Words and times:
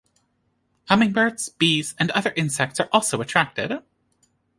Hummingbirds, 0.89 1.49
bees 1.49 1.93
and 1.99 2.09
other 2.09 2.33
insects 2.35 2.79
are 2.79 2.89
also 2.91 3.21
attracted. 3.21 3.83